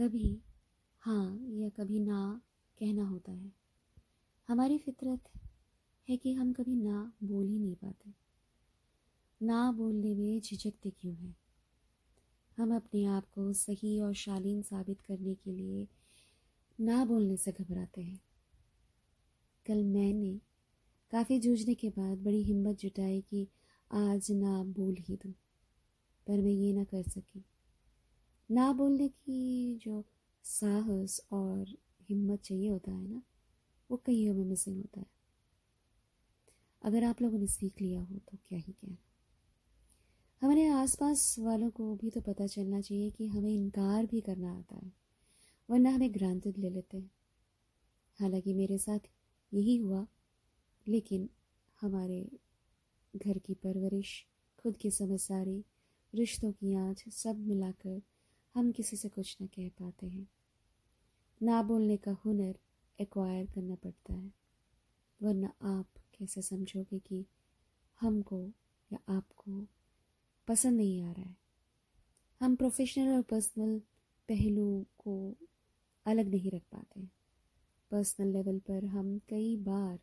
[0.00, 0.42] कभी
[1.00, 2.40] हाँ या कभी ना
[2.78, 3.52] कहना होता है।
[4.48, 5.20] हमारी फितरत
[6.08, 8.14] है कि हम कभी ना बोल ही नहीं पाते।
[9.42, 11.36] ना बोलने में झिझकते क्यों हैं?
[12.58, 15.88] हम अपने आप को सही और शालीन साबित करने के लिए
[16.80, 18.20] ना बोलने से घबराते हैं।
[19.66, 20.40] कल मैंने
[21.12, 23.48] काफ़ी जूझने के बाद बड़ी हिम्मत जुटाई कि
[23.92, 25.32] आज ना बोल ही दूँ,
[26.26, 27.44] पर मैं ये ना कर सकी।
[28.52, 30.04] ना बोलने की जो
[30.44, 33.22] साहस और हिम्मत चाहिए होता है ना,
[33.90, 35.06] वो कईयों में मिसिंग होता है।
[36.82, 38.96] अगर आप लोगों ने सीख लिया हो तो क्या ही कहना।
[40.42, 44.76] हमारे आसपास वालों को भी तो पता चलना चाहिए कि हमें इनकार भी करना आता
[44.76, 44.92] है,
[45.70, 47.10] वरना हमें ग्रांटेड ले लेते हैं।
[48.20, 48.98] हालाँकि मेरे साथ
[49.52, 50.06] यही हुआ,
[50.88, 51.28] लेकिन
[51.80, 52.28] हमारे
[53.16, 54.26] घर की परवरिश,
[54.58, 55.64] खुद की समझदारी,
[56.14, 58.02] रिश्तों की आँच सब मिलाकर
[58.54, 60.28] हम किसी से कुछ ना कह पाते हैं।
[61.42, 62.58] ना बोलने का हुनर
[63.00, 64.32] एक्वायर करना पड़ता है,
[65.22, 65.86] वरना आप
[66.18, 67.26] कैसे समझोगे कि
[68.00, 68.52] हमको
[68.92, 69.66] या आपको
[70.48, 71.36] पसंद नहीं आ रहा है?
[72.40, 73.78] हम प्रोफेशनल और पर्सनल
[74.28, 75.36] पहलू को
[76.06, 77.12] अलग नहीं रख पाते हैं।
[77.90, 79.98] पर्सनल लेवल पर हम कई बार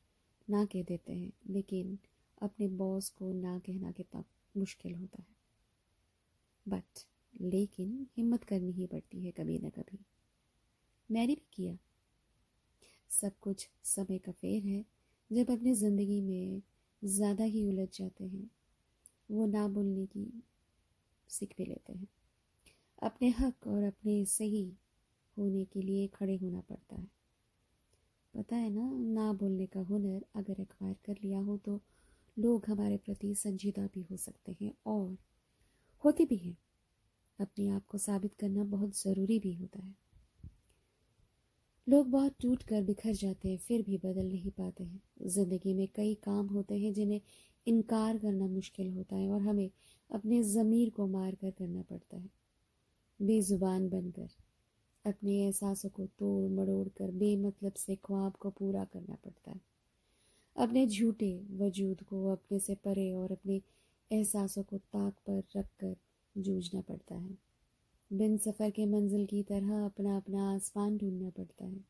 [0.49, 1.99] ना कह देते हैं, लेकिन
[2.41, 4.23] अपने बॉस को ना कहना कितना
[4.57, 5.35] मुश्किल होता है।
[6.67, 7.05] बट
[7.39, 9.99] लेकिन हिम्मत करनी ही पड़ती है कभी ना कभी।
[11.09, 11.77] मैंने भी किया।
[13.09, 14.85] सब कुछ समय का फेर है,
[15.31, 16.61] जब अपनी ज़िंदगी में
[17.03, 18.49] ज़्यादा ही उलझ जाते हैं।
[19.31, 20.43] वो ना बोलने की
[21.29, 22.07] सीख भी लेते हैं।
[23.01, 24.65] अपने हक और अपने सही
[25.37, 27.07] होने के लिए खड़े होना पड़ता है।
[28.33, 31.79] पता है ना ना बोलने का हुनर अगर एक्वायर कर लिया हो तो
[32.37, 35.17] लोग हमारे प्रति संजीदा भी हो सकते हैं और
[36.03, 36.57] होते भी हैं।
[37.39, 39.95] अपने आप को साबित करना बहुत ज़रूरी भी होता है।
[41.87, 45.87] लोग बहुत टूट कर बिखर जाते हैं, फिर भी बदल नहीं पाते हैं। ज़िंदगी में
[45.95, 47.21] कई काम होते हैं जिन्हें
[47.67, 49.69] इनकार करना मुश्किल होता है और हमें
[50.09, 52.29] अपने ज़मीर को मार कर करना पड़ता है।
[53.19, 54.29] बेज़ुबान बनकर
[55.05, 59.61] अपने एहसासों को तोड़ मड़ोड़ कर बेमतलब से ख्वाब को पूरा करना पड़ता है।
[60.55, 63.61] अपने झूठे वजूद को अपने से परे और अपने
[64.11, 65.95] एहसासों को ताक पर रख कर
[66.37, 67.37] जूझना पड़ता है।
[68.13, 71.85] बिन सफ़र के मंजिल की तरह अपना अपना आसमान ढूंढना पड़ता है।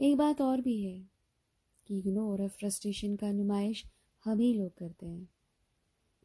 [0.00, 1.08] एक बात और भी है
[1.86, 3.86] कि इग्नोर और फ्रस्ट्रेशन का नुमाइश
[4.24, 5.28] हम ही लोग करते हैं।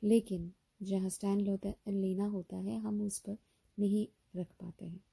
[0.04, 0.52] लेकिन
[0.84, 3.38] जहाँ स्टैंड होता लेना होता है, हम उस पर
[3.80, 5.04] नहीं रख पाते हैं।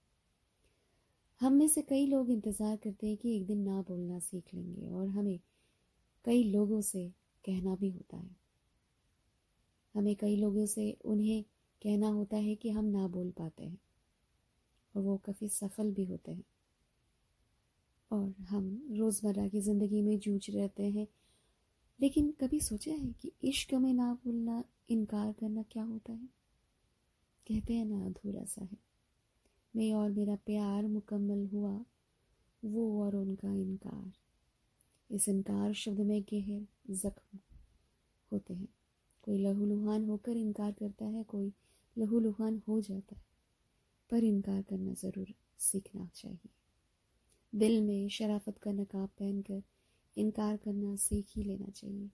[1.41, 4.89] हम में से कई लोग इंतज़ार करते हैं कि एक दिन ना बोलना सीख लेंगे
[4.89, 5.41] और हमें
[6.25, 7.09] कई लोगों से
[7.45, 8.37] कहना भी होता है।
[9.95, 11.45] हमें कई लोगों से उन्हें
[11.83, 13.79] कहना होता है कि हम ना बोल पाते हैं।
[14.97, 16.45] और वो काफ़ी सफल भी होते हैं।
[18.11, 21.09] और हम रोज़मर्रा की ज़िंदगी में जूझ रहते हैं।
[22.01, 26.29] लेकिन कभी सोचा है कि इश्क में ना बोलना, इनकार करना क्या होता है?
[27.47, 28.79] कहते हैं ना, अधूरा सा है।
[29.77, 31.85] मैं और मेरा प्यार मुकम्मल हुआ,
[32.65, 34.13] वो और उनका इनकार।
[35.11, 37.39] इस इनकार शब्द में गहर जख्म
[38.33, 38.69] होते हैं।
[39.23, 41.53] कोई लहूलुहान होकर इनकार करता है, कोई
[41.99, 43.23] लहूलुहान हो जाता है।
[44.11, 46.49] पर इनकार करना ज़रूर सीखना चाहिए।
[47.55, 49.63] दिल में शराफत का नकाब पहनकर
[50.17, 52.11] इनकार करना सीख ही लेना चाहिए।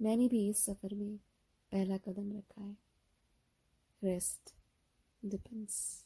[0.00, 1.16] मैंने भी इस सफ़र में
[1.72, 2.76] पहला कदम रखा है।
[4.02, 4.54] रेस्ट
[5.24, 6.04] डिपेंस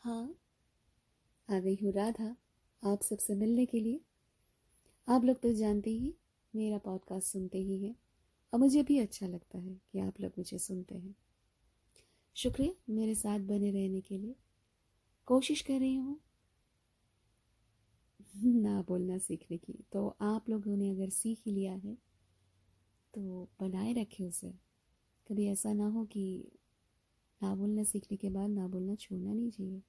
[0.00, 0.34] हाँ
[1.50, 2.36] आ गई हूँ राधा
[2.82, 4.00] आप सबसे मिलने के लिए।
[5.08, 6.14] आप लोग तो जानते ही,
[6.54, 8.01] मेरा पॉडकास्ट सुनते ही हैं।
[8.52, 11.14] और मुझे भी अच्छा लगता है कि आप लोग मुझे सुनते हैं।
[12.36, 14.34] शुक्रिया मेरे साथ बने रहने के लिए।
[15.26, 16.20] कोशिश कर रही हूँ
[18.44, 21.96] ना बोलना सीखने की। तो आप लोगों ने अगर सीख लिया है
[23.14, 24.50] तो बनाए रखें उसे।
[25.30, 26.52] कभी ऐसा ना हो कि
[27.42, 29.82] ना बोलना सीखने के बाद ना बोलना छोड़ना नहीं चाहिए।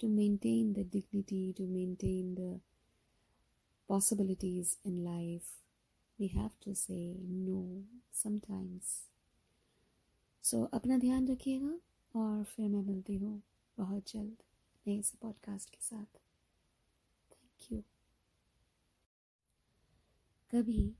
[0.00, 2.60] To maintain the dignity to maintain the
[3.88, 5.65] possibilities in life
[6.20, 7.16] we have to say
[7.48, 7.84] no
[8.14, 8.82] sometimes.
[10.42, 11.80] So अपना ध्यान रखिएगा
[12.20, 13.42] और फिर मैं मिलती हूँ
[13.78, 14.36] बहुत जल्द
[14.88, 16.18] नए से पॉडकास्ट के साथ।
[17.32, 17.82] थैंक यू
[20.54, 20.96] कभी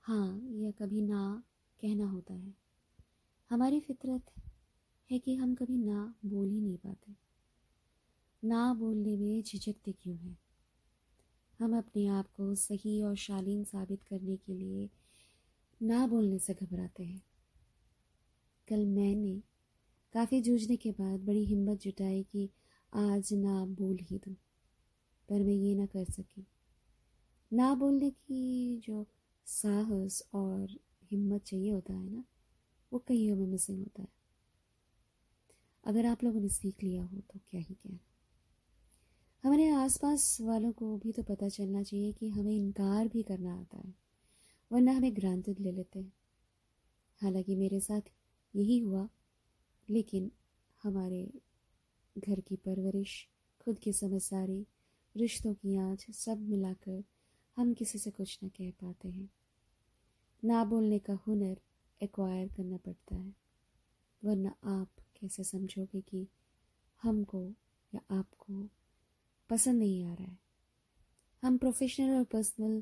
[0.00, 1.42] हाँ या कभी ना
[1.80, 2.54] कहना होता है।
[3.50, 4.32] हमारी फितरत
[5.10, 7.16] है कि हम कभी ना बोल ही नहीं पाते।
[8.44, 10.38] ना बोलने में झिझकते क्यों हैं?
[11.64, 14.88] हम अपने आप को सही और शालीन साबित करने के लिए
[15.80, 17.22] ना बोलने से घबराते हैं।
[18.68, 19.32] कल मैंने
[20.14, 22.50] काफ़ी जूझने के बाद बड़ी हिम्मत जुटाई कि
[22.92, 24.34] आज ना बोल ही दूँ,
[25.28, 26.46] पर मैं ये ना कर सकी।
[27.52, 29.06] ना बोलने की जो
[29.46, 32.24] साहस और हिम्मत चाहिए होता है ना,
[32.92, 34.08] वो कईयों में मिसिंग होता है।
[35.84, 37.98] अगर आप लोगों ने सीख लिया हो तो क्या ही कहना।
[39.44, 43.78] हमारे आसपास वालों को भी तो पता चलना चाहिए कि हमें इनकार भी करना आता
[43.78, 43.94] है,
[44.72, 46.12] वरना हमें ग्रांटेड ले लेते हैं।
[47.22, 48.00] हालाँकि मेरे साथ
[48.54, 49.08] यही हुआ,
[49.90, 50.30] लेकिन
[50.82, 51.30] हमारे
[52.18, 53.28] घर की परवरिश,
[53.60, 54.66] खुद की समझदारी,
[55.16, 57.04] रिश्तों की आँच, सब मिलाकर
[57.56, 59.30] हम किसी से कुछ ना कह पाते हैं।
[60.44, 61.60] ना बोलने का हुनर
[62.02, 63.34] एक्वायर करना पड़ता है,
[64.24, 64.88] वरना आप
[65.20, 66.28] कैसे समझोगे कि
[67.02, 67.52] हमको
[67.92, 68.68] या आपको
[69.50, 70.38] पसंद नहीं आ रहा है।
[71.42, 72.80] हम प्रोफेशनल और पर्सनल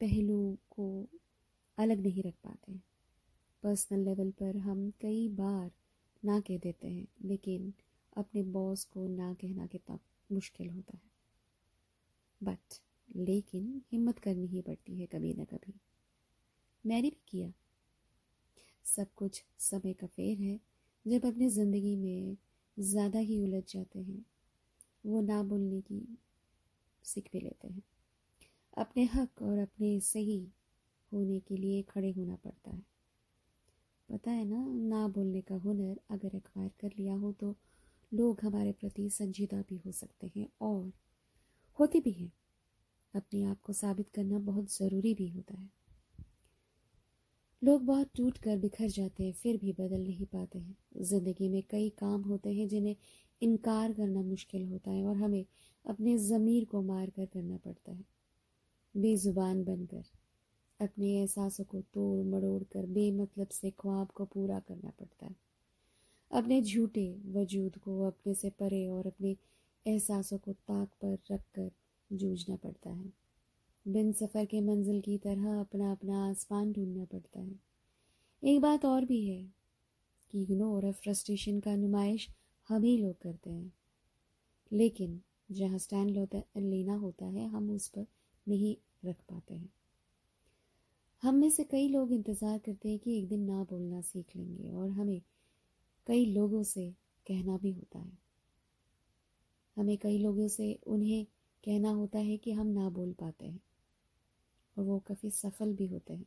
[0.00, 0.86] पहलू को
[1.78, 2.72] अलग नहीं रख पाते
[3.62, 5.70] पर्सनल लेवल पर हम कई बार
[6.22, 7.72] ना कह देते हैं, लेकिन
[8.16, 9.98] अपने बॉस को ना कहना कितना
[10.30, 11.02] मुश्किल होता है।
[12.40, 12.74] बट
[13.16, 15.74] लेकिन हिम्मत करनी ही पड़ती है कभी ना कभी।
[16.84, 17.52] मैंने भी किया।
[18.84, 20.60] सब कुछ समय का फेर है,
[21.06, 22.36] जब अपनी ज़िंदगी में
[22.76, 24.24] ज़्यादा ही उलझ जाते हैं।
[25.04, 26.18] वो ना बोलने की
[27.04, 27.82] सीख भी लेते हैं।
[28.76, 30.48] अपने हक और अपने सही
[31.12, 32.82] होने के लिए खड़े होना पड़ता है।
[34.08, 37.54] पता है ना ना बोलने का हुनर अगर एक्वायर कर लिया हो तो
[38.12, 40.92] लोग हमारे प्रति संजीदा भी हो सकते हैं और
[41.78, 42.32] होते भी हैं।
[43.14, 45.70] अपने आप को साबित करना बहुत ज़रूरी भी होता है।
[47.64, 51.62] लोग बहुत टूट कर बिखर जाते हैं, फिर भी बदल नहीं पाते हैं। ज़िंदगी में
[51.70, 52.96] कई काम होते हैं जिन्हें
[53.42, 55.44] इनकार करना मुश्किल होता है और हमें
[55.84, 58.04] अपने ज़मीर को मार कर करना पड़ता है।
[58.94, 60.04] बेज़ुबान बनकर
[60.80, 65.36] अपने एहसासों को तोड़ मड़ोड़ कर बेमतलब से ख्वाब को पूरा करना पड़ता है।
[66.30, 69.36] अपने झूठे वजूद को अपने से परे और अपने
[69.86, 71.70] एहसासों को ताक पर रख कर
[72.10, 73.23] जूझना पड़ता है।
[73.88, 77.60] बिन सफ़र के मंजिल की तरह अपना अपना आसमान ढूंढना पड़ता है।
[78.42, 79.52] एक बात और भी है
[80.30, 82.28] कि इग्नोर और फ्रस्ट्रेशन का नुमाइश
[82.68, 83.72] हम ही लोग करते हैं।
[84.72, 85.20] लेकिन
[85.52, 88.06] जहाँ स्टैंड होता लेना होता है, हम उस पर
[88.48, 88.76] नहीं
[89.08, 89.72] रख पाते हैं।
[91.22, 94.70] हम में से कई लोग इंतज़ार करते हैं कि एक दिन ना बोलना सीख लेंगे
[94.70, 95.22] और हमें
[96.06, 96.90] कई लोगों से
[97.26, 98.18] कहना भी होता है।
[99.76, 101.24] हमें कई लोगों से उन्हें
[101.64, 103.60] कहना होता है कि हम ना बोल पाते हैं।
[104.78, 106.26] और वो काफ़ी सफल भी होते हैं।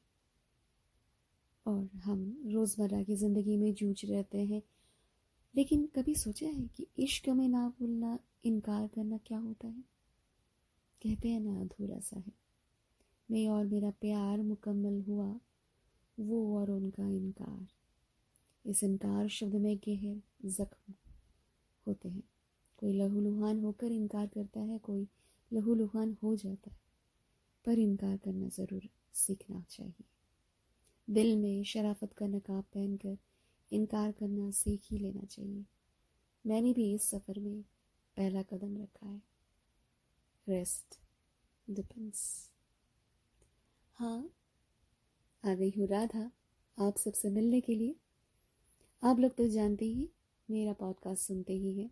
[1.66, 4.62] और हम रोज़मर्रा की ज़िंदगी में जूझ रहते हैं।
[5.56, 9.84] लेकिन कभी सोचा है कि इश्क में ना भूलना, इनकार करना क्या होता है?
[11.04, 12.32] कहते हैं ना, अधूरा सा है।
[13.32, 15.40] मैं और मेरा प्यार मुकम्मल हुआ,
[16.20, 17.68] वो और उनका इनकार।
[18.70, 20.94] इस इनकार शब्द में गहर जख्म
[21.88, 22.24] होते हैं।
[22.78, 25.08] कोई लहूलुहान होकर इनकार करता है, कोई
[25.54, 26.87] लहूलुहान हो जाता है।
[27.68, 30.04] पर इनकार करना ज़रूर सीखना चाहिए।
[31.08, 33.18] दिल में शराफत का नकाब पहनकर
[33.72, 35.66] इनकार करना सीख ही लेना चाहिए।
[36.46, 37.62] मैंने भी इस सफ़र में
[38.18, 39.22] पहला कदम रखा है।
[40.48, 41.00] रेस्ट
[41.70, 42.52] डिपेंस
[43.96, 44.30] हाँ
[45.44, 46.32] आ गई हूँ राधा
[46.78, 47.96] आप सबसे मिलने के लिए।
[49.04, 50.10] आप लोग तो जानते ही,
[50.50, 51.92] मेरा पॉडकास्ट सुनते ही हैं।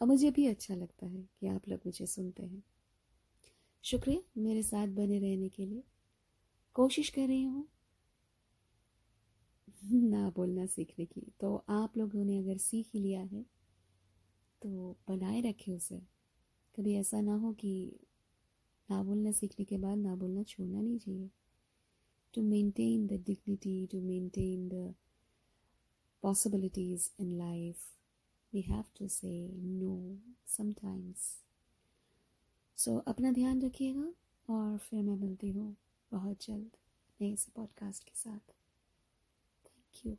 [0.00, 2.62] और मुझे भी अच्छा लगता है कि आप लोग मुझे सुनते हैं।
[3.84, 5.82] शुक्रिया मेरे साथ बने रहने के लिए।
[6.74, 7.68] कोशिश कर रही हूँ।
[10.10, 13.42] ना बोलना सीखने की। तो आप लोगों ने अगर सीख ही लिया है
[14.62, 15.98] तो बनाए रखें उसे।
[16.76, 18.00] कभी ऐसा ना हो कि
[18.90, 21.30] ना बोलना सीखने के बाद ना बोलना छोड़ना नहीं चाहिए।
[22.34, 24.94] To maintain the dignity to maintain the
[26.24, 27.96] possibilities in life,
[28.52, 31.49] we have to say no sometimes.
[32.80, 34.12] So so, अपना ध्यान रखिएगा
[34.48, 35.76] और फिर मैं मिलती हूँ
[36.12, 36.70] बहुत जल्द
[37.20, 38.52] नए इस पॉडकास्ट के साथ।
[39.64, 40.16] Thank you